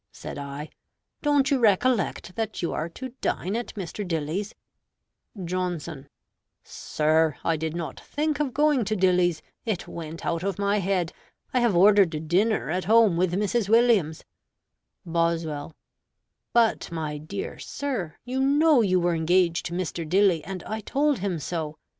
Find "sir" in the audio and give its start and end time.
6.63-7.35, 17.59-18.15